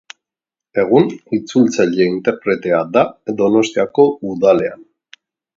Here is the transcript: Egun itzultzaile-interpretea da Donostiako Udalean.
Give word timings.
Egun 0.83 1.11
itzultzaile-interpretea 1.37 2.81
da 2.97 3.05
Donostiako 3.43 4.11
Udalean. 4.33 4.83